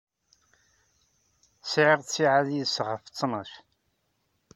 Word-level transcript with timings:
Sɛiɣ 1.71 1.99
ttiɛad 2.03 2.47
yid-s 2.55 2.77
ɣef 2.87 3.01
ttnac. 3.05 3.51